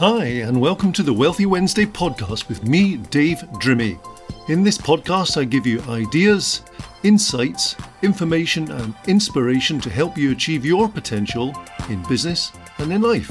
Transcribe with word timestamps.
Hi, 0.00 0.24
and 0.24 0.58
welcome 0.58 0.94
to 0.94 1.02
the 1.02 1.12
Wealthy 1.12 1.44
Wednesday 1.44 1.84
podcast 1.84 2.48
with 2.48 2.66
me, 2.66 2.96
Dave 2.96 3.36
Drimmy. 3.60 4.00
In 4.48 4.62
this 4.62 4.78
podcast, 4.78 5.36
I 5.36 5.44
give 5.44 5.66
you 5.66 5.82
ideas, 5.90 6.62
insights, 7.02 7.76
information, 8.00 8.70
and 8.70 8.94
inspiration 9.08 9.78
to 9.80 9.90
help 9.90 10.16
you 10.16 10.32
achieve 10.32 10.64
your 10.64 10.88
potential 10.88 11.54
in 11.90 12.02
business 12.04 12.50
and 12.78 12.90
in 12.90 13.02
life. 13.02 13.30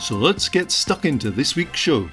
So 0.00 0.16
let's 0.16 0.48
get 0.48 0.70
stuck 0.70 1.04
into 1.04 1.30
this 1.30 1.54
week's 1.54 1.78
show. 1.78 2.08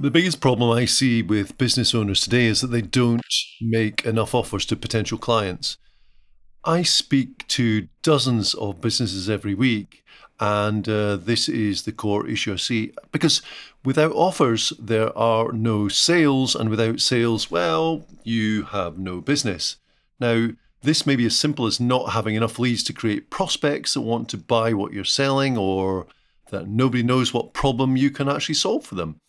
The 0.00 0.10
biggest 0.10 0.40
problem 0.40 0.76
I 0.76 0.86
see 0.86 1.22
with 1.22 1.56
business 1.56 1.94
owners 1.94 2.20
today 2.20 2.46
is 2.46 2.62
that 2.62 2.72
they 2.72 2.82
don't 2.82 3.22
make 3.60 4.04
enough 4.04 4.34
offers 4.34 4.66
to 4.66 4.74
potential 4.74 5.18
clients. 5.18 5.76
I 6.64 6.82
speak 6.82 7.46
to 7.48 7.88
dozens 8.02 8.54
of 8.54 8.80
businesses 8.80 9.28
every 9.28 9.54
week, 9.54 10.04
and 10.40 10.88
uh, 10.88 11.16
this 11.16 11.48
is 11.48 11.82
the 11.82 11.92
core 11.92 12.26
issue 12.26 12.52
I 12.52 12.56
see. 12.56 12.92
Because 13.12 13.42
without 13.84 14.12
offers, 14.12 14.72
there 14.78 15.16
are 15.16 15.52
no 15.52 15.88
sales, 15.88 16.54
and 16.54 16.68
without 16.68 17.00
sales, 17.00 17.50
well, 17.50 18.06
you 18.24 18.64
have 18.64 18.98
no 18.98 19.20
business. 19.20 19.76
Now, 20.18 20.48
this 20.82 21.06
may 21.06 21.14
be 21.14 21.26
as 21.26 21.38
simple 21.38 21.66
as 21.66 21.78
not 21.78 22.12
having 22.12 22.34
enough 22.34 22.58
leads 22.58 22.82
to 22.84 22.92
create 22.92 23.30
prospects 23.30 23.94
that 23.94 24.00
want 24.00 24.28
to 24.30 24.36
buy 24.36 24.72
what 24.72 24.92
you're 24.92 25.04
selling, 25.04 25.56
or 25.56 26.06
that 26.50 26.68
nobody 26.68 27.02
knows 27.02 27.32
what 27.32 27.54
problem 27.54 27.96
you 27.96 28.10
can 28.10 28.28
actually 28.28 28.54
solve 28.54 28.84
for 28.84 28.94
them. 28.94 29.20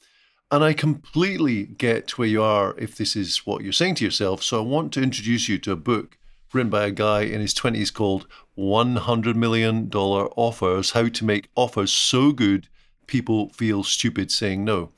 And 0.52 0.63
I 0.63 0.73
completely 0.73 1.63
get 1.63 2.17
where 2.17 2.27
you 2.27 2.44
are 2.44 2.75
if 2.77 2.95
this 2.95 3.16
is 3.16 3.38
what 3.45 3.63
you're 3.63 3.73
saying 3.73 3.95
to 3.95 4.05
yourself. 4.05 4.44
So 4.44 4.59
I 4.59 4.66
want 4.66 4.94
to 4.94 5.02
introduce 5.02 5.49
you 5.49 5.58
to 5.59 5.72
a 5.72 5.75
book 5.75 6.17
written 6.53 6.70
by 6.70 6.85
a 6.85 6.91
guy 6.91 7.22
in 7.22 7.41
his 7.41 7.55
20s 7.55 7.91
called 7.91 8.27
$100 8.57 9.35
Million 9.35 9.89
Offers 9.93 10.91
How 10.91 11.07
to 11.07 11.25
Make 11.25 11.49
Offers 11.55 11.91
So 11.91 12.31
Good 12.31 12.67
People 13.08 13.50
Feel 13.50 13.83
Stupid 13.83 14.31
Saying 14.31 14.64
No. 14.64 14.91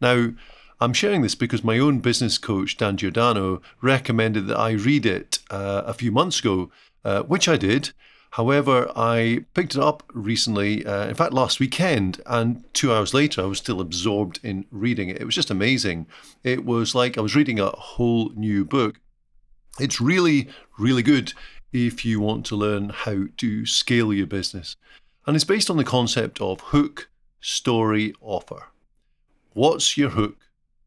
Now, 0.00 0.32
I'm 0.80 0.92
sharing 0.92 1.22
this 1.22 1.34
because 1.34 1.64
my 1.64 1.78
own 1.78 2.00
business 2.00 2.36
coach, 2.36 2.76
Dan 2.76 2.96
Giordano, 2.96 3.62
recommended 3.80 4.46
that 4.48 4.58
I 4.58 4.72
read 4.72 5.06
it 5.06 5.38
uh, 5.50 5.82
a 5.86 5.94
few 5.94 6.12
months 6.12 6.40
ago, 6.40 6.70
uh, 7.04 7.22
which 7.22 7.48
I 7.48 7.56
did. 7.56 7.92
However, 8.32 8.92
I 8.94 9.46
picked 9.54 9.76
it 9.76 9.80
up 9.80 10.02
recently, 10.12 10.84
uh, 10.84 11.08
in 11.08 11.14
fact, 11.14 11.32
last 11.32 11.58
weekend, 11.60 12.20
and 12.26 12.62
two 12.74 12.92
hours 12.92 13.14
later, 13.14 13.40
I 13.40 13.46
was 13.46 13.58
still 13.58 13.80
absorbed 13.80 14.40
in 14.42 14.66
reading 14.70 15.08
it. 15.08 15.18
It 15.18 15.24
was 15.24 15.34
just 15.34 15.50
amazing. 15.50 16.06
It 16.44 16.66
was 16.66 16.94
like 16.94 17.16
I 17.16 17.22
was 17.22 17.34
reading 17.34 17.58
a 17.58 17.70
whole 17.70 18.30
new 18.34 18.66
book. 18.66 19.00
It's 19.80 20.02
really, 20.02 20.48
really 20.78 21.02
good 21.02 21.32
if 21.72 22.04
you 22.04 22.20
want 22.20 22.46
to 22.46 22.56
learn 22.56 22.90
how 22.90 23.24
to 23.36 23.66
scale 23.66 24.12
your 24.12 24.26
business. 24.26 24.76
And 25.26 25.34
it's 25.34 25.44
based 25.44 25.70
on 25.70 25.76
the 25.76 25.84
concept 25.84 26.40
of 26.40 26.60
hook, 26.60 27.08
story, 27.40 28.14
offer. 28.20 28.64
What's 29.52 29.96
your 29.96 30.10
hook 30.10 30.36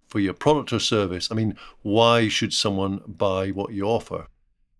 for 0.07 0.19
your 0.19 0.33
product 0.33 0.73
or 0.73 0.79
service? 0.79 1.29
I 1.31 1.35
mean, 1.35 1.55
why 1.81 2.27
should 2.27 2.53
someone 2.53 3.01
buy 3.07 3.49
what 3.49 3.73
you 3.73 3.85
offer? 3.85 4.27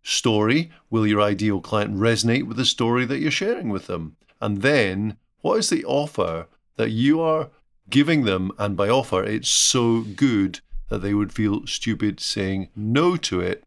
Story 0.02 0.72
Will 0.90 1.06
your 1.06 1.22
ideal 1.22 1.60
client 1.62 1.96
resonate 1.96 2.44
with 2.44 2.58
the 2.58 2.66
story 2.66 3.06
that 3.06 3.20
you're 3.20 3.32
sharing 3.32 3.70
with 3.70 3.88
them? 3.88 4.16
And 4.42 4.62
then, 4.62 5.18
what 5.42 5.60
is 5.60 5.70
the 5.70 5.86
offer 5.86 6.48
that 6.78 6.92
you 6.92 7.22
are 7.22 7.50
giving 7.90 8.24
them? 8.24 8.52
And 8.58 8.78
by 8.78 8.90
offer, 8.90 9.24
it's 9.24 9.50
so 9.50 10.02
good 10.02 10.62
that 10.90 11.00
they 11.00 11.14
would 11.14 11.34
feel 11.34 11.68
stupid 11.68 12.20
saying 12.20 12.70
no 12.76 13.18
to 13.18 13.42
it. 13.42 13.64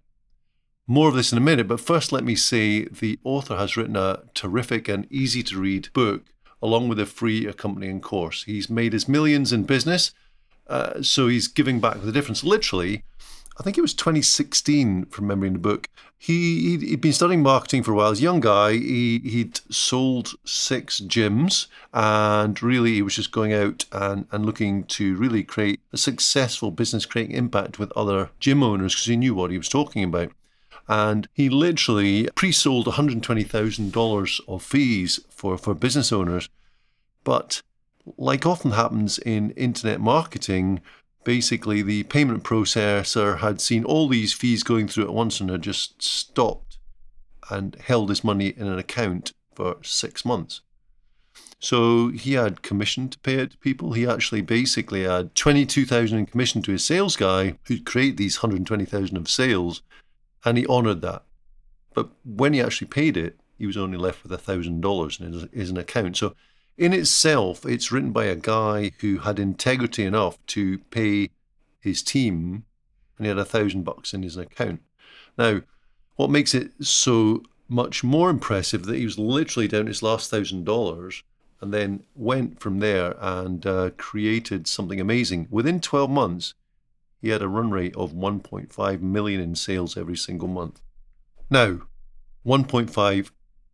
More 0.86 1.08
of 1.08 1.14
this 1.14 1.32
in 1.32 1.38
a 1.38 1.42
minute, 1.42 1.68
but 1.68 1.80
first 1.80 2.12
let 2.12 2.24
me 2.24 2.34
say 2.34 2.84
the 2.84 3.18
author 3.24 3.56
has 3.56 3.76
written 3.76 3.96
a 3.96 4.22
terrific 4.34 4.88
and 4.88 5.10
easy 5.10 5.42
to 5.44 5.60
read 5.60 5.92
book 5.92 6.24
along 6.60 6.88
with 6.88 7.00
a 7.00 7.06
free 7.06 7.46
accompanying 7.46 8.00
course. 8.00 8.44
He's 8.44 8.70
made 8.70 8.92
his 8.92 9.08
millions 9.08 9.52
in 9.52 9.64
business, 9.64 10.12
uh, 10.68 11.02
so 11.02 11.28
he's 11.28 11.48
giving 11.48 11.80
back 11.80 12.02
the 12.02 12.12
difference 12.12 12.44
literally 12.44 13.04
I 13.58 13.62
think 13.62 13.76
it 13.76 13.82
was 13.82 13.94
2016 13.94 15.06
from 15.06 15.26
memory 15.26 15.48
in 15.48 15.54
the 15.54 15.58
book. 15.58 15.88
He 16.18 16.70
he'd, 16.70 16.82
he'd 16.82 17.00
been 17.00 17.12
studying 17.12 17.42
marketing 17.42 17.82
for 17.82 17.92
a 17.92 17.94
while. 17.94 18.10
He's 18.10 18.20
a 18.20 18.22
young 18.22 18.40
guy. 18.40 18.72
He 18.72 19.18
he'd 19.18 19.60
sold 19.70 20.32
six 20.44 21.00
gyms, 21.00 21.66
and 21.92 22.62
really 22.62 22.94
he 22.94 23.02
was 23.02 23.16
just 23.16 23.32
going 23.32 23.52
out 23.52 23.84
and, 23.92 24.26
and 24.32 24.46
looking 24.46 24.84
to 24.84 25.16
really 25.16 25.42
create 25.42 25.80
a 25.92 25.96
successful 25.96 26.70
business, 26.70 27.04
creating 27.04 27.36
impact 27.36 27.78
with 27.78 27.92
other 27.92 28.30
gym 28.40 28.62
owners 28.62 28.94
because 28.94 29.06
he 29.06 29.16
knew 29.16 29.34
what 29.34 29.50
he 29.50 29.58
was 29.58 29.68
talking 29.68 30.02
about. 30.02 30.32
And 30.88 31.28
he 31.32 31.48
literally 31.48 32.28
pre-sold 32.34 32.86
$120,000 32.86 34.40
of 34.48 34.62
fees 34.62 35.20
for, 35.30 35.56
for 35.56 35.74
business 35.74 36.12
owners. 36.12 36.48
But 37.24 37.62
like 38.16 38.44
often 38.46 38.72
happens 38.72 39.18
in 39.18 39.52
internet 39.52 40.00
marketing, 40.00 40.80
basically 41.24 41.82
the 41.82 42.02
payment 42.04 42.42
processor 42.42 43.38
had 43.38 43.60
seen 43.60 43.84
all 43.84 44.08
these 44.08 44.32
fees 44.32 44.62
going 44.62 44.88
through 44.88 45.04
at 45.04 45.14
once 45.14 45.40
and 45.40 45.50
had 45.50 45.62
just 45.62 46.02
stopped 46.02 46.78
and 47.50 47.76
held 47.76 48.08
his 48.08 48.24
money 48.24 48.48
in 48.48 48.66
an 48.66 48.78
account 48.78 49.32
for 49.54 49.76
six 49.82 50.24
months. 50.24 50.62
So 51.58 52.08
he 52.08 52.32
had 52.32 52.62
commission 52.62 53.08
to 53.10 53.18
pay 53.20 53.34
it 53.34 53.52
to 53.52 53.58
people. 53.58 53.92
He 53.92 54.06
actually 54.06 54.40
basically 54.40 55.04
had 55.04 55.34
22,000 55.36 56.18
in 56.18 56.26
commission 56.26 56.60
to 56.62 56.72
his 56.72 56.84
sales 56.84 57.16
guy 57.16 57.56
who'd 57.66 57.86
create 57.86 58.16
these 58.16 58.42
120,000 58.42 59.16
of 59.16 59.30
sales 59.30 59.82
and 60.44 60.58
he 60.58 60.66
honored 60.66 61.02
that. 61.02 61.22
But 61.94 62.10
when 62.24 62.52
he 62.52 62.60
actually 62.60 62.88
paid 62.88 63.16
it, 63.16 63.38
he 63.58 63.66
was 63.66 63.76
only 63.76 63.98
left 63.98 64.22
with 64.22 64.32
$1,000 64.32 65.20
in 65.20 65.32
his, 65.32 65.48
his 65.52 65.70
account. 65.70 66.16
So 66.16 66.34
in 66.76 66.92
itself, 66.92 67.66
it's 67.66 67.92
written 67.92 68.12
by 68.12 68.24
a 68.24 68.36
guy 68.36 68.92
who 69.00 69.18
had 69.18 69.38
integrity 69.38 70.04
enough 70.04 70.44
to 70.48 70.78
pay 70.90 71.30
his 71.80 72.02
team, 72.02 72.64
and 73.16 73.26
he 73.26 73.28
had 73.28 73.38
a 73.38 73.44
thousand 73.44 73.82
bucks 73.84 74.14
in 74.14 74.22
his 74.22 74.36
account. 74.36 74.80
Now, 75.36 75.62
what 76.16 76.30
makes 76.30 76.54
it 76.54 76.72
so 76.80 77.42
much 77.68 78.04
more 78.04 78.30
impressive 78.30 78.84
that 78.84 78.96
he 78.96 79.04
was 79.04 79.18
literally 79.18 79.68
down 79.68 79.86
his 79.86 80.02
last 80.02 80.30
thousand 80.30 80.64
dollars 80.64 81.22
and 81.60 81.72
then 81.72 82.02
went 82.14 82.60
from 82.60 82.80
there 82.80 83.14
and 83.20 83.64
uh, 83.64 83.90
created 83.96 84.66
something 84.66 85.00
amazing. 85.00 85.46
Within 85.50 85.80
12 85.80 86.10
months, 86.10 86.54
he 87.22 87.30
had 87.30 87.40
a 87.40 87.48
run 87.48 87.70
rate 87.70 87.96
of 87.96 88.12
1.5 88.12 89.00
million 89.00 89.40
in 89.40 89.54
sales 89.54 89.96
every 89.96 90.16
single 90.16 90.48
month. 90.48 90.82
Now, 91.48 91.82
1.5 92.44 93.30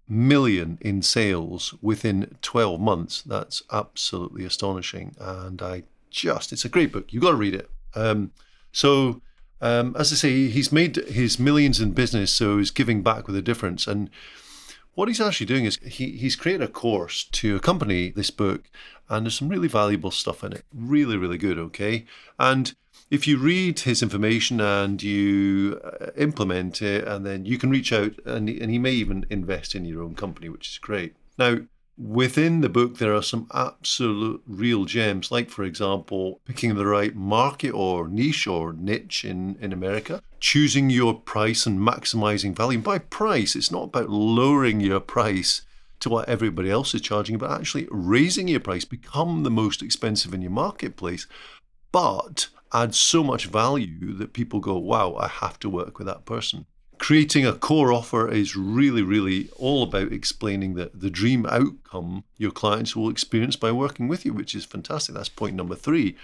million 0.09 0.78
in 0.81 1.03
sales 1.03 1.75
within 1.81 2.37
12 2.42 2.81
months. 2.81 3.22
That's 3.22 3.62
absolutely 3.72 4.44
astonishing. 4.44 5.16
And 5.19 5.60
I 5.62 5.84
just, 6.10 6.53
it's 6.53 6.64
a 6.64 6.69
great 6.69 6.92
book. 6.92 7.12
You've 7.12 7.22
got 7.22 7.31
to 7.31 7.37
read 7.37 7.54
it. 7.54 7.70
Um, 7.94 8.32
so, 8.70 9.22
um, 9.60 9.97
as 9.98 10.12
I 10.12 10.16
say, 10.16 10.48
he's 10.48 10.70
made 10.70 10.97
his 10.97 11.38
millions 11.38 11.81
in 11.81 11.92
business, 11.92 12.31
so 12.31 12.58
he's 12.58 12.70
giving 12.70 13.03
back 13.03 13.26
with 13.26 13.37
a 13.37 13.42
difference. 13.42 13.87
And 13.87 14.10
what 14.94 15.08
he's 15.08 15.20
actually 15.20 15.47
doing 15.47 15.64
is 15.64 15.76
he, 15.76 16.12
he's 16.12 16.37
created 16.37 16.62
a 16.62 16.69
course 16.69 17.25
to 17.25 17.56
accompany 17.56 18.10
this 18.10 18.31
book, 18.31 18.70
and 19.08 19.25
there's 19.25 19.38
some 19.38 19.48
really 19.48 19.69
valuable 19.69 20.10
stuff 20.10 20.44
in 20.44 20.53
it. 20.53 20.64
Really, 20.75 21.16
really 21.16 21.38
good, 21.38 21.58
okay? 21.58 22.04
And 22.38 22.75
if 23.10 23.26
you 23.26 23.38
read 23.38 23.80
his 23.80 24.02
information 24.02 24.60
and 24.60 25.02
you 25.02 25.80
uh, 25.82 26.10
implement 26.16 26.82
it, 26.82 27.06
and 27.06 27.24
then 27.24 27.44
you 27.44 27.58
can 27.58 27.70
reach 27.70 27.92
out, 27.92 28.12
and, 28.24 28.48
and 28.48 28.70
he 28.70 28.78
may 28.78 28.92
even 28.92 29.26
invest 29.30 29.74
in 29.74 29.84
your 29.84 30.02
own 30.02 30.14
company, 30.14 30.48
which 30.48 30.69
is 30.69 30.78
great. 30.78 31.14
Now, 31.38 31.58
within 31.96 32.60
the 32.60 32.69
book, 32.69 32.98
there 32.98 33.14
are 33.14 33.22
some 33.22 33.48
absolute 33.52 34.42
real 34.46 34.84
gems, 34.84 35.30
like, 35.30 35.50
for 35.50 35.64
example, 35.64 36.41
picking 36.44 36.74
the 36.74 36.86
right 36.86 37.14
market 37.14 37.70
or 37.70 38.08
niche 38.08 38.46
or 38.46 38.72
niche 38.72 39.25
in, 39.25 39.56
in 39.60 39.72
America, 39.72 40.22
choosing 40.38 40.90
your 40.90 41.14
price 41.14 41.66
and 41.66 41.80
maximizing 41.80 42.54
value. 42.54 42.78
And 42.78 42.84
by 42.84 42.98
price, 42.98 43.56
it's 43.56 43.72
not 43.72 43.84
about 43.84 44.10
lowering 44.10 44.80
your 44.80 45.00
price 45.00 45.62
to 46.00 46.08
what 46.08 46.28
everybody 46.28 46.70
else 46.70 46.94
is 46.94 47.00
charging, 47.00 47.38
but 47.38 47.50
actually 47.50 47.88
raising 47.90 48.46
your 48.46 48.61
price, 48.61 48.84
become 48.84 49.43
the 49.43 49.50
most 49.50 49.82
expensive 49.82 50.32
in 50.32 50.43
your 50.43 50.52
marketplace. 50.52 51.26
But 51.90 52.49
adds 52.73 52.99
so 52.99 53.23
much 53.23 53.47
value 53.47 54.12
that 54.15 54.32
people 54.32 54.61
go, 54.61 54.76
wow, 54.76 55.15
I 55.15 55.29
have 55.29 55.59
to 55.61 55.69
work 55.69 55.99
with 55.99 56.06
that 56.06 56.25
person. 56.25 56.67
Creating 56.99 57.47
a 57.47 57.53
core 57.53 57.93
offer 57.93 58.29
is 58.29 58.56
really, 58.56 59.03
really 59.03 59.49
all 59.56 59.85
about 59.85 60.12
explaining 60.12 60.75
the, 60.75 60.91
the 60.93 61.11
dream 61.11 61.47
outcome 61.47 62.25
your 62.37 62.50
clients 62.50 62.97
will 62.97 63.09
experience 63.09 63.55
by 63.55 63.70
working 63.70 64.09
with 64.09 64.26
you, 64.26 64.32
which 64.32 64.55
is 64.55 64.65
fantastic. 64.65 65.15
That's 65.15 65.29
point 65.29 65.55
number 65.55 65.76
three. 65.76 66.17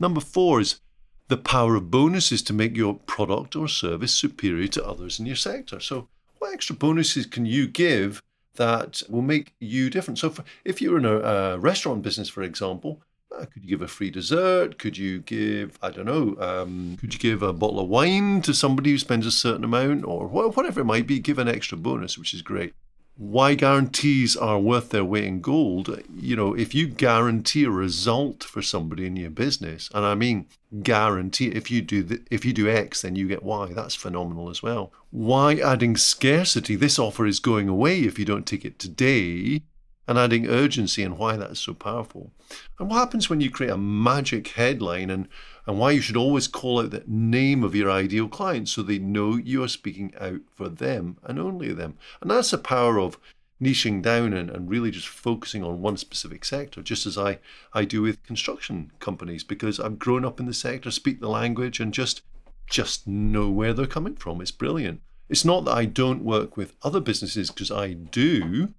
Number 0.00 0.20
four 0.20 0.60
is 0.60 0.80
the 1.28 1.36
power 1.36 1.76
of 1.76 1.90
bonuses 1.90 2.42
to 2.42 2.52
make 2.52 2.76
your 2.76 2.94
product 2.94 3.54
or 3.54 3.68
service 3.68 4.14
superior 4.14 4.68
to 4.68 4.84
others 4.84 5.18
in 5.18 5.26
your 5.26 5.36
sector. 5.36 5.80
So, 5.80 6.08
what 6.38 6.52
extra 6.52 6.76
bonuses 6.76 7.26
can 7.26 7.46
you 7.46 7.66
give 7.66 8.22
that 8.56 9.02
will 9.08 9.22
make 9.22 9.54
you 9.60 9.90
different? 9.90 10.18
So, 10.18 10.34
if 10.64 10.82
you're 10.82 10.98
in 10.98 11.04
a, 11.04 11.18
a 11.18 11.58
restaurant 11.58 12.02
business, 12.02 12.28
for 12.28 12.42
example, 12.42 13.02
uh, 13.38 13.46
could 13.46 13.62
you 13.62 13.68
give 13.68 13.82
a 13.82 13.88
free 13.88 14.10
dessert? 14.10 14.78
Could 14.78 14.96
you 14.96 15.20
give, 15.20 15.78
I 15.82 15.90
don't 15.90 16.06
know, 16.06 16.36
um, 16.40 16.96
could 17.00 17.12
you 17.14 17.20
give 17.20 17.42
a 17.42 17.52
bottle 17.52 17.80
of 17.80 17.88
wine 17.88 18.42
to 18.42 18.54
somebody 18.54 18.90
who 18.90 18.98
spends 18.98 19.26
a 19.26 19.30
certain 19.30 19.64
amount 19.64 20.04
or 20.04 20.26
whatever 20.26 20.80
it 20.80 20.84
might 20.84 21.06
be? 21.06 21.18
Give 21.18 21.38
an 21.38 21.48
extra 21.48 21.76
bonus, 21.78 22.16
which 22.18 22.34
is 22.34 22.42
great. 22.42 22.74
why 23.16 23.54
guarantees 23.54 24.36
are 24.36 24.58
worth 24.58 24.90
their 24.90 25.04
weight 25.04 25.24
in 25.24 25.40
gold. 25.40 26.02
You 26.16 26.34
know, 26.34 26.54
if 26.54 26.74
you 26.74 26.88
guarantee 26.88 27.64
a 27.64 27.70
result 27.70 28.42
for 28.42 28.60
somebody 28.60 29.06
in 29.06 29.16
your 29.16 29.30
business, 29.30 29.88
and 29.94 30.04
I 30.04 30.14
mean 30.14 30.46
guarantee, 30.82 31.48
if 31.48 31.70
you 31.70 31.80
do 31.80 32.02
the, 32.02 32.20
if 32.30 32.44
you 32.44 32.52
do 32.52 32.68
X, 32.68 33.02
then 33.02 33.14
you 33.14 33.28
get 33.28 33.44
Y. 33.44 33.72
That's 33.72 33.94
phenomenal 33.94 34.50
as 34.50 34.62
well. 34.62 34.92
Why 35.10 35.54
adding 35.56 35.96
scarcity? 35.96 36.74
This 36.74 36.98
offer 36.98 37.26
is 37.26 37.38
going 37.38 37.68
away 37.68 38.00
if 38.00 38.18
you 38.18 38.24
don't 38.24 38.46
take 38.46 38.64
it 38.64 38.78
today, 38.80 39.62
and 40.06 40.18
adding 40.18 40.46
urgency 40.46 41.02
and 41.02 41.18
why 41.18 41.36
that's 41.36 41.60
so 41.60 41.74
powerful. 41.74 42.32
And 42.78 42.90
what 42.90 42.98
happens 42.98 43.30
when 43.30 43.40
you 43.40 43.50
create 43.50 43.72
a 43.72 43.78
magic 43.78 44.48
headline 44.48 45.10
and 45.10 45.28
and 45.66 45.78
why 45.78 45.92
you 45.92 46.00
should 46.02 46.16
always 46.16 46.46
call 46.46 46.80
out 46.80 46.90
the 46.90 47.02
name 47.06 47.64
of 47.64 47.74
your 47.74 47.90
ideal 47.90 48.28
client 48.28 48.68
so 48.68 48.82
they 48.82 48.98
know 48.98 49.36
you 49.36 49.62
are 49.62 49.68
speaking 49.68 50.12
out 50.20 50.40
for 50.54 50.68
them 50.68 51.16
and 51.24 51.38
only 51.38 51.72
them. 51.72 51.96
And 52.20 52.30
that's 52.30 52.50
the 52.50 52.58
power 52.58 53.00
of 53.00 53.18
niching 53.62 54.02
down 54.02 54.34
and, 54.34 54.50
and 54.50 54.68
really 54.68 54.90
just 54.90 55.08
focusing 55.08 55.64
on 55.64 55.80
one 55.80 55.96
specific 55.96 56.44
sector, 56.44 56.82
just 56.82 57.06
as 57.06 57.16
I, 57.16 57.38
I 57.72 57.84
do 57.84 58.02
with 58.02 58.22
construction 58.24 58.92
companies, 58.98 59.42
because 59.42 59.80
I've 59.80 59.98
grown 59.98 60.24
up 60.24 60.38
in 60.38 60.46
the 60.46 60.52
sector, 60.52 60.90
speak 60.90 61.20
the 61.20 61.30
language, 61.30 61.80
and 61.80 61.94
just 61.94 62.22
just 62.66 63.06
know 63.06 63.50
where 63.50 63.74
they're 63.74 63.86
coming 63.86 64.16
from. 64.16 64.40
It's 64.40 64.50
brilliant. 64.50 65.02
It's 65.28 65.44
not 65.44 65.64
that 65.64 65.76
I 65.76 65.84
don't 65.84 66.24
work 66.24 66.56
with 66.56 66.74
other 66.82 67.00
businesses 67.00 67.50
because 67.50 67.70
I 67.70 67.92
do, 67.92 68.72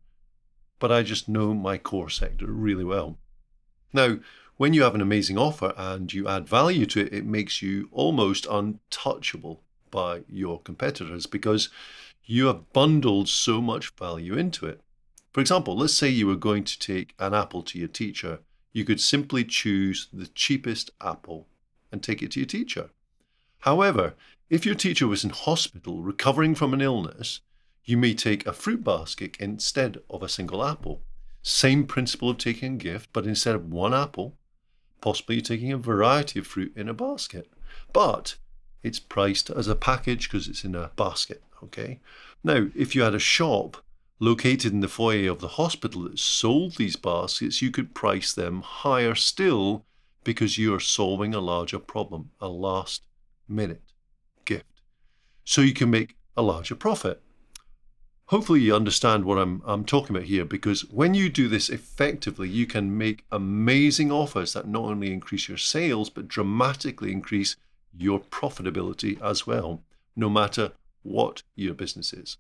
but 0.80 0.92
I 0.92 1.04
just 1.04 1.30
know 1.30 1.54
my 1.54 1.78
core 1.78 2.10
sector 2.10 2.48
really 2.48 2.84
well. 2.84 3.18
Now, 3.94 4.18
when 4.58 4.74
you 4.74 4.84
have 4.84 4.96
an 4.96 5.02
amazing 5.02 5.38
offer 5.38 5.74
and 5.76 6.12
you 6.14 6.28
add 6.28 6.48
value 6.48 6.86
to 6.88 7.02
it, 7.02 7.14
it 7.14 7.26
makes 7.26 7.62
you 7.62 7.90
almost 7.92 8.46
untouchable 8.50 9.62
by 9.92 10.22
your 10.30 10.62
competitors 10.62 11.26
because 11.26 11.70
you 12.26 12.48
have 12.48 12.72
bundled 12.74 13.30
so 13.30 13.62
much 13.62 13.94
value 13.96 14.36
into 14.36 14.66
it. 14.66 14.82
For 15.34 15.42
example, 15.42 15.76
let's 15.76 15.94
say 15.94 16.10
you 16.10 16.28
were 16.28 16.36
going 16.36 16.64
to 16.64 16.80
take 16.80 17.14
an 17.20 17.34
apple 17.34 17.62
to 17.64 17.78
your 17.78 17.90
teacher. 17.90 18.40
You 18.72 18.86
could 18.86 19.02
simply 19.02 19.44
choose 19.44 20.08
the 20.12 20.28
cheapest 20.28 20.92
apple 21.02 21.48
and 21.92 22.02
take 22.02 22.24
it 22.24 22.32
to 22.32 22.40
your 22.40 22.48
teacher. 22.48 22.90
However, 23.60 24.14
if 24.50 24.66
your 24.66 24.76
teacher 24.76 25.08
was 25.08 25.24
in 25.24 25.32
hospital 25.32 26.02
recovering 26.02 26.56
from 26.56 26.74
an 26.74 26.82
illness, 26.82 27.42
you 27.86 27.98
may 27.98 28.14
take 28.14 28.46
a 28.46 28.54
fruit 28.54 28.84
basket 28.84 29.38
instead 29.40 30.00
of 30.10 30.24
a 30.24 30.30
single 30.30 30.66
apple. 30.66 31.02
Same 31.44 31.86
principle 31.86 32.32
of 32.32 32.40
taking 32.40 32.74
a 32.74 32.78
gift, 32.78 33.10
but 33.14 33.28
instead 33.28 33.54
of 33.54 33.72
one 33.72 33.94
apple, 33.94 34.36
possibly 35.02 35.40
taking 35.42 35.72
a 35.72 35.78
variety 35.78 36.40
of 36.40 36.48
fruit 36.48 36.74
in 36.76 36.90
a 36.90 36.94
basket. 36.94 37.48
But 37.94 38.36
it's 38.82 39.00
priced 39.00 39.52
as 39.52 39.68
a 39.68 39.76
package 39.76 40.28
because 40.28 40.48
it's 40.48 40.64
in 40.64 40.74
a 40.74 40.92
basket. 40.96 41.44
Okay. 41.64 42.00
Now, 42.44 42.68
if 42.76 42.96
you 42.96 43.04
had 43.04 43.16
a 43.16 43.20
shop 43.20 43.78
located 44.20 44.72
in 44.72 44.80
the 44.80 44.88
foyer 44.88 45.32
of 45.32 45.40
the 45.40 45.50
hospital 45.50 46.04
that 46.04 46.20
sold 46.20 46.78
these 46.78 46.96
baskets, 46.96 47.62
you 47.62 47.70
could 47.70 47.94
price 47.94 48.34
them 48.34 48.62
higher 48.62 49.16
still 49.16 49.86
because 50.24 50.58
you 50.58 50.74
are 50.74 50.80
solving 50.80 51.36
a 51.36 51.40
larger 51.40 51.80
problem, 51.80 52.32
a 52.42 52.48
last 52.48 53.04
minute 53.48 53.82
gift. 54.46 54.66
So 55.44 55.62
you 55.62 55.74
can 55.74 55.92
make 55.92 56.16
a 56.36 56.42
larger 56.42 56.76
profit. 56.76 57.22
Hopefully, 58.30 58.62
you 58.62 58.76
understand 58.76 59.24
what 59.24 59.38
I'm, 59.38 59.62
I'm 59.66 59.86
talking 59.86 60.16
about 60.16 60.28
here 60.28 60.46
because 60.46 60.82
when 60.90 61.14
you 61.14 61.30
do 61.30 61.48
this 61.48 61.70
effectively, 61.70 62.50
you 62.50 62.66
can 62.66 62.98
make 62.98 63.24
amazing 63.32 64.12
offers 64.12 64.54
that 64.54 64.68
not 64.68 64.86
only 64.86 65.14
increase 65.14 65.48
your 65.48 65.60
sales, 65.60 66.10
but 66.10 66.28
dramatically 66.28 67.12
increase 67.12 67.56
your 67.96 68.20
profitability 68.20 69.22
as 69.22 69.46
well, 69.46 69.84
no 70.16 70.28
matter 70.28 70.72
what 71.04 71.44
your 71.56 71.76
business 71.76 72.14
is. 72.14 72.38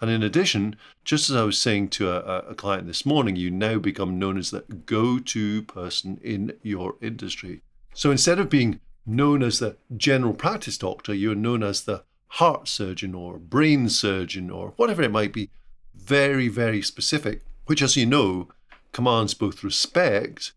And 0.00 0.10
in 0.10 0.24
addition, 0.24 0.76
just 1.04 1.30
as 1.30 1.36
I 1.36 1.44
was 1.44 1.58
saying 1.58 1.88
to 1.90 2.10
a, 2.10 2.50
a 2.50 2.54
client 2.54 2.86
this 2.86 3.06
morning, 3.06 3.36
you 3.36 3.50
now 3.50 3.78
become 3.78 4.18
known 4.18 4.36
as 4.36 4.50
the 4.50 4.60
go 4.60 5.20
to 5.20 5.62
person 5.62 6.18
in 6.22 6.54
your 6.62 6.96
industry. 7.00 7.62
So 7.94 8.10
instead 8.10 8.38
of 8.38 8.50
being 8.50 8.80
known 9.06 9.42
as 9.42 9.60
the 9.60 9.76
general 9.96 10.34
practice 10.34 10.76
doctor, 10.76 11.14
you're 11.14 11.36
known 11.36 11.62
as 11.62 11.84
the 11.84 12.02
heart 12.28 12.68
surgeon 12.68 13.14
or 13.14 13.38
brain 13.38 13.88
surgeon 13.88 14.50
or 14.50 14.74
whatever 14.76 15.02
it 15.02 15.10
might 15.10 15.32
be, 15.32 15.50
very, 15.94 16.48
very 16.48 16.82
specific, 16.82 17.42
which, 17.66 17.82
as 17.82 17.96
you 17.96 18.06
know, 18.06 18.48
commands 18.92 19.34
both 19.34 19.64
respect 19.64 20.52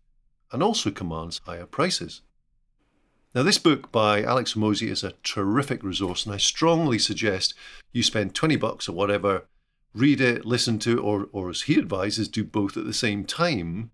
and 0.52 0.62
also 0.62 0.90
commands 0.90 1.40
higher 1.44 1.66
prices. 1.66 2.22
Now, 3.34 3.44
this 3.44 3.58
book 3.58 3.92
by 3.92 4.22
Alex 4.22 4.54
Hormozi 4.54 4.88
is 4.88 5.04
a 5.04 5.14
terrific 5.22 5.84
resource, 5.84 6.26
and 6.26 6.34
I 6.34 6.38
strongly 6.38 6.98
suggest 6.98 7.54
you 7.92 8.02
spend 8.02 8.34
20 8.34 8.56
bucks 8.56 8.88
or 8.88 8.92
whatever, 8.92 9.46
read 9.94 10.20
it, 10.20 10.44
listen 10.44 10.80
to, 10.80 10.98
it, 10.98 11.00
or, 11.00 11.28
or 11.30 11.50
as 11.50 11.62
he 11.62 11.78
advises, 11.78 12.28
do 12.28 12.42
both 12.42 12.76
at 12.76 12.86
the 12.86 12.92
same 12.92 13.24
time, 13.24 13.92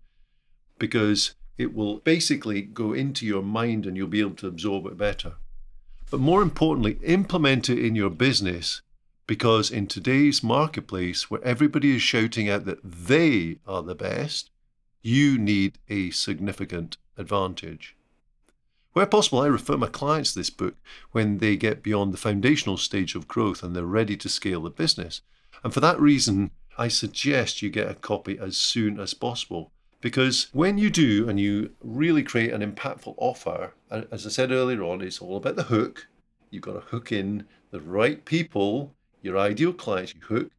because 0.79 1.35
it 1.57 1.73
will 1.73 1.99
basically 1.99 2.61
go 2.61 2.93
into 2.93 3.25
your 3.25 3.43
mind 3.43 3.85
and 3.85 3.95
you'll 3.95 4.07
be 4.07 4.21
able 4.21 4.35
to 4.35 4.47
absorb 4.47 4.87
it 4.87 4.97
better. 4.97 5.33
But 6.09 6.19
more 6.21 6.41
importantly, 6.41 6.99
implement 7.03 7.69
it 7.69 7.79
in 7.79 7.95
your 7.95 8.09
business 8.09 8.81
because 9.25 9.69
in 9.69 9.87
today's 9.87 10.41
marketplace, 10.41 11.29
where 11.29 11.43
everybody 11.43 11.95
is 11.95 12.01
shouting 12.01 12.49
out 12.49 12.63
that 12.65 12.79
they 12.81 13.57
are 13.67 13.83
the 13.83 13.95
best, 13.95 14.49
you 15.01 15.37
need 15.37 15.79
a 15.89 16.11
significant 16.11 16.97
advantage. 17.17 17.95
Where 18.93 19.05
possible, 19.05 19.41
I 19.41 19.47
refer 19.47 19.77
my 19.77 19.87
clients 19.87 20.33
to 20.33 20.39
this 20.39 20.49
book 20.49 20.75
when 21.11 21.39
they 21.39 21.57
get 21.57 21.83
beyond 21.83 22.13
the 22.13 22.17
foundational 22.17 22.77
stage 22.77 23.13
of 23.13 23.27
growth 23.27 23.61
and 23.61 23.75
they're 23.75 23.83
ready 23.83 24.15
to 24.17 24.29
scale 24.29 24.61
the 24.61 24.69
business. 24.69 25.21
And 25.63 25.73
for 25.73 25.81
that 25.81 25.99
reason, 25.99 26.51
I 26.77 26.87
suggest 26.87 27.61
you 27.61 27.69
get 27.69 27.91
a 27.91 27.95
copy 27.95 28.39
as 28.39 28.55
soon 28.55 28.99
as 28.99 29.13
possible 29.13 29.71
because 30.01 30.47
when 30.53 30.77
you 30.77 30.89
do 30.89 31.27
and 31.27 31.39
you 31.39 31.71
really 31.81 32.23
create 32.23 32.53
an 32.53 32.61
impactful 32.61 33.15
offer, 33.17 33.73
as 33.89 34.25
I 34.25 34.29
said 34.29 34.51
earlier 34.51 34.83
on, 34.83 35.01
it's 35.01 35.19
all 35.19 35.37
about 35.37 35.55
the 35.55 35.63
hook. 35.63 36.07
You've 36.49 36.63
got 36.63 36.73
to 36.73 36.79
hook 36.81 37.11
in 37.11 37.45
the 37.71 37.81
right 37.81 38.23
people, 38.23 38.93
your 39.21 39.37
ideal 39.37 39.73
clients. 39.73 40.13
You 40.13 40.21
hook, 40.21 40.51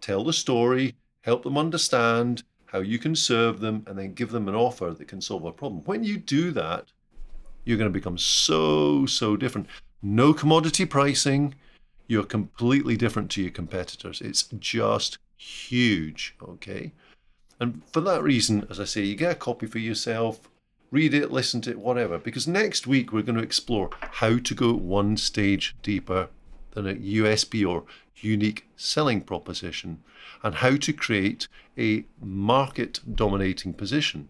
tell 0.00 0.24
the 0.24 0.32
story, 0.32 0.94
help 1.22 1.42
them 1.42 1.58
understand 1.58 2.42
how 2.66 2.80
you 2.80 2.98
can 2.98 3.14
serve 3.14 3.60
them, 3.60 3.84
and 3.86 3.98
then 3.98 4.14
give 4.14 4.30
them 4.30 4.48
an 4.48 4.54
offer 4.54 4.90
that 4.90 5.08
can 5.08 5.20
solve 5.20 5.44
a 5.44 5.52
problem. 5.52 5.82
When 5.84 6.02
you 6.02 6.16
do 6.16 6.50
that, 6.52 6.86
you're 7.64 7.78
going 7.78 7.90
to 7.90 7.98
become 7.98 8.18
so, 8.18 9.06
so 9.06 9.36
different. 9.36 9.68
No 10.02 10.32
commodity 10.32 10.84
pricing. 10.84 11.54
You're 12.08 12.24
completely 12.24 12.96
different 12.96 13.30
to 13.32 13.42
your 13.42 13.50
competitors. 13.50 14.20
It's 14.20 14.44
just 14.58 15.18
huge. 15.36 16.34
Okay. 16.42 16.92
And 17.58 17.82
for 17.92 18.00
that 18.02 18.22
reason, 18.22 18.66
as 18.70 18.78
I 18.78 18.84
say, 18.84 19.02
you 19.02 19.14
get 19.14 19.32
a 19.32 19.36
copy 19.36 19.66
for 19.66 19.78
yourself, 19.78 20.48
read 20.90 21.14
it, 21.14 21.32
listen 21.32 21.60
to 21.62 21.70
it, 21.70 21.78
whatever. 21.78 22.18
Because 22.18 22.46
next 22.46 22.86
week 22.86 23.12
we're 23.12 23.22
going 23.22 23.38
to 23.38 23.42
explore 23.42 23.90
how 24.00 24.38
to 24.38 24.54
go 24.54 24.74
one 24.74 25.16
stage 25.16 25.74
deeper 25.82 26.28
than 26.72 26.86
a 26.86 26.94
USP 26.94 27.68
or 27.68 27.84
unique 28.16 28.66
selling 28.76 29.20
proposition 29.20 30.02
and 30.42 30.56
how 30.56 30.76
to 30.76 30.92
create 30.92 31.48
a 31.78 32.04
market 32.20 33.00
dominating 33.14 33.72
position. 33.72 34.28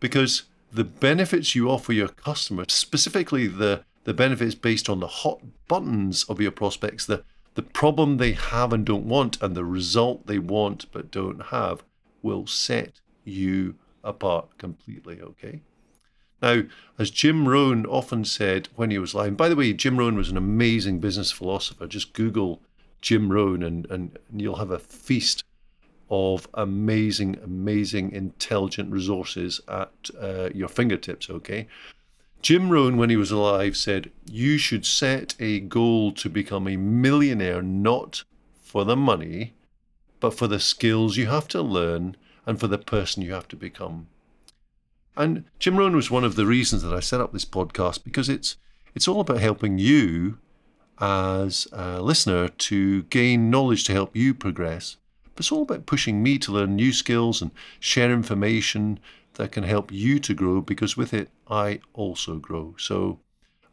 Because 0.00 0.44
the 0.72 0.84
benefits 0.84 1.54
you 1.54 1.70
offer 1.70 1.92
your 1.92 2.08
customer, 2.08 2.64
specifically 2.68 3.46
the, 3.46 3.84
the 4.04 4.14
benefits 4.14 4.54
based 4.54 4.88
on 4.88 5.00
the 5.00 5.06
hot 5.06 5.40
buttons 5.66 6.24
of 6.24 6.40
your 6.40 6.50
prospects, 6.50 7.06
the, 7.06 7.24
the 7.54 7.62
problem 7.62 8.16
they 8.16 8.32
have 8.32 8.72
and 8.72 8.84
don't 8.84 9.06
want, 9.06 9.40
and 9.42 9.54
the 9.54 9.64
result 9.64 10.26
they 10.26 10.38
want 10.38 10.86
but 10.92 11.10
don't 11.10 11.46
have, 11.46 11.82
will 12.22 12.46
set 12.46 13.00
you 13.24 13.76
apart 14.04 14.58
completely, 14.58 15.20
okay? 15.20 15.60
Now, 16.40 16.62
as 16.98 17.10
Jim 17.10 17.48
Rohn 17.48 17.84
often 17.86 18.24
said 18.24 18.68
when 18.76 18.90
he 18.90 18.98
was 18.98 19.14
lying, 19.14 19.34
by 19.34 19.48
the 19.48 19.56
way, 19.56 19.72
Jim 19.72 19.98
Rohn 19.98 20.16
was 20.16 20.30
an 20.30 20.36
amazing 20.36 21.00
business 21.00 21.32
philosopher. 21.32 21.86
Just 21.86 22.12
Google 22.12 22.62
Jim 23.00 23.32
Rohn 23.32 23.62
and, 23.62 23.86
and, 23.90 24.18
and 24.30 24.40
you'll 24.40 24.56
have 24.56 24.70
a 24.70 24.78
feast 24.78 25.44
of 26.10 26.48
amazing, 26.54 27.38
amazing, 27.42 28.12
intelligent 28.12 28.90
resources 28.90 29.60
at 29.68 30.10
uh, 30.18 30.48
your 30.54 30.68
fingertips, 30.68 31.28
okay? 31.28 31.66
Jim 32.40 32.70
Rohn, 32.70 32.96
when 32.96 33.10
he 33.10 33.16
was 33.16 33.30
alive, 33.30 33.76
said, 33.76 34.10
You 34.30 34.58
should 34.58 34.86
set 34.86 35.34
a 35.40 35.60
goal 35.60 36.12
to 36.12 36.30
become 36.30 36.68
a 36.68 36.76
millionaire 36.76 37.62
not 37.62 38.22
for 38.60 38.84
the 38.84 38.96
money, 38.96 39.54
but 40.20 40.34
for 40.34 40.46
the 40.46 40.60
skills 40.60 41.16
you 41.16 41.26
have 41.26 41.48
to 41.48 41.62
learn 41.62 42.16
and 42.46 42.58
for 42.58 42.66
the 42.66 42.78
person 42.78 43.22
you 43.22 43.32
have 43.32 43.48
to 43.48 43.56
become. 43.56 44.08
And 45.16 45.44
Jim 45.58 45.76
Rohn 45.76 45.96
was 45.96 46.10
one 46.10 46.24
of 46.24 46.36
the 46.36 46.46
reasons 46.46 46.82
that 46.82 46.94
I 46.94 47.00
set 47.00 47.20
up 47.20 47.32
this 47.32 47.44
podcast 47.44 48.04
because 48.04 48.28
it's 48.28 48.56
it's 48.94 49.08
all 49.08 49.20
about 49.20 49.40
helping 49.40 49.78
you 49.78 50.38
as 51.00 51.68
a 51.72 52.00
listener 52.00 52.48
to 52.48 53.02
gain 53.04 53.50
knowledge 53.50 53.84
to 53.84 53.92
help 53.92 54.16
you 54.16 54.34
progress. 54.34 54.96
But 55.34 55.40
it's 55.40 55.52
all 55.52 55.62
about 55.62 55.86
pushing 55.86 56.22
me 56.22 56.38
to 56.38 56.52
learn 56.52 56.74
new 56.74 56.92
skills 56.92 57.42
and 57.42 57.50
share 57.78 58.12
information 58.12 58.98
that 59.34 59.52
can 59.52 59.64
help 59.64 59.92
you 59.92 60.18
to 60.20 60.34
grow 60.34 60.60
because 60.60 60.96
with 60.96 61.14
it 61.14 61.30
I 61.48 61.80
also 61.94 62.36
grow. 62.36 62.74
So 62.78 63.20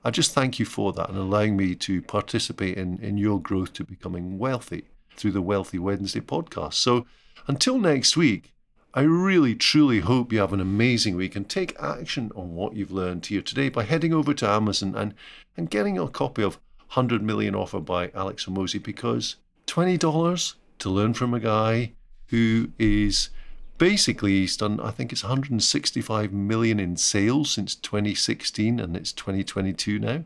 I 0.04 0.12
just 0.12 0.34
thank 0.34 0.60
you 0.60 0.66
for 0.66 0.94
that 0.94 1.10
and 1.10 1.18
allowing 1.18 1.58
me 1.58 1.76
to 1.76 2.02
participate 2.02 2.78
in, 2.78 3.00
in 3.00 3.18
your 3.18 3.42
growth 3.42 3.74
to 3.74 3.84
becoming 3.84 4.38
wealthy. 4.38 4.86
Through 5.16 5.32
the 5.32 5.42
Wealthy 5.42 5.80
Wednesday 5.80 6.22
podcast. 6.22 6.74
So 6.74 7.06
until 7.48 7.80
next 7.80 8.16
week, 8.18 8.54
I 8.94 9.02
really 9.02 9.56
truly 9.56 10.00
hope 10.00 10.32
you 10.32 10.40
have 10.40 10.54
an 10.54 10.62
amazing 10.62 11.18
week 11.18 11.36
and 11.36 11.50
take 11.50 11.76
action 11.80 12.32
on 12.34 12.56
what 12.56 12.76
you've 12.76 12.92
learned 12.92 13.26
here 13.26 13.42
today 13.42 13.68
by 13.68 13.84
heading 13.84 14.14
over 14.14 14.34
to 14.34 14.48
Amazon 14.48 14.96
and, 14.96 15.14
and 15.58 15.70
getting 15.70 15.98
a 15.98 16.08
copy 16.08 16.44
of 16.44 16.56
100 16.88 17.22
Million 17.22 17.56
Offer 17.56 17.82
by 17.82 18.10
Alex 18.16 18.46
Hormozi 18.46 18.82
because 18.82 19.36
$20 19.68 20.56
to 20.80 20.90
learn 20.90 21.14
from 21.14 21.34
a 21.34 21.40
guy 21.42 21.92
who 22.28 22.72
is 22.80 23.30
basically 23.78 24.32
he's 24.40 24.56
done 24.56 24.80
I 24.80 24.92
think 24.92 25.12
it's 25.12 25.24
165 25.24 26.32
million 26.32 26.80
in 26.80 26.96
sales 26.96 27.52
since 27.52 27.76
2016 27.76 28.80
and 28.80 28.96
it's 28.96 29.12
2022 29.12 30.00
now. 30.00 30.24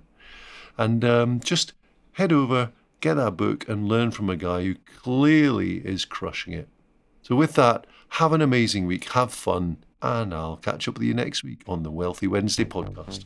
And 0.77 1.03
um, 1.03 1.39
just 1.39 1.73
head 2.13 2.31
over, 2.31 2.71
get 2.99 3.15
that 3.15 3.37
book 3.37 3.67
and 3.67 3.87
learn 3.87 4.11
from 4.11 4.29
a 4.29 4.35
guy 4.35 4.63
who 4.63 4.75
clearly 4.75 5.77
is 5.77 6.05
crushing 6.05 6.53
it. 6.53 6.67
So 7.21 7.35
with 7.35 7.53
that, 7.53 7.85
have 8.09 8.33
an 8.33 8.41
amazing 8.41 8.85
week, 8.85 9.09
have 9.11 9.33
fun, 9.33 9.77
and 10.01 10.33
I'll 10.33 10.57
catch 10.57 10.87
up 10.87 10.95
with 10.95 11.03
you 11.03 11.13
next 11.13 11.43
week 11.43 11.61
on 11.67 11.83
the 11.83 11.91
Wealthy 11.91 12.27
Wednesday 12.27 12.65
podcast. 12.65 13.25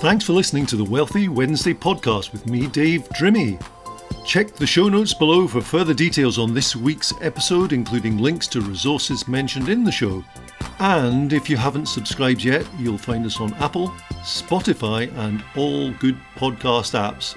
Thanks 0.00 0.24
for 0.24 0.32
listening 0.32 0.66
to 0.66 0.76
the 0.76 0.84
Wealthy 0.84 1.28
Wednesday 1.28 1.74
podcast 1.74 2.32
with 2.32 2.48
me, 2.48 2.66
Dave 2.66 3.08
Drimmy. 3.10 3.62
Check 4.24 4.54
the 4.54 4.66
show 4.66 4.88
notes 4.88 5.14
below 5.14 5.48
for 5.48 5.60
further 5.60 5.94
details 5.94 6.38
on 6.38 6.54
this 6.54 6.76
week's 6.76 7.12
episode, 7.20 7.72
including 7.72 8.18
links 8.18 8.46
to 8.48 8.60
resources 8.60 9.26
mentioned 9.26 9.68
in 9.68 9.84
the 9.84 9.92
show. 9.92 10.24
And 10.78 11.32
if 11.32 11.48
you 11.48 11.56
haven't 11.56 11.86
subscribed 11.86 12.42
yet, 12.42 12.66
you'll 12.78 12.98
find 12.98 13.24
us 13.24 13.40
on 13.40 13.54
Apple, 13.54 13.88
Spotify, 14.22 15.12
and 15.18 15.42
all 15.56 15.90
good 15.92 16.16
podcast 16.36 16.94
apps. 16.98 17.36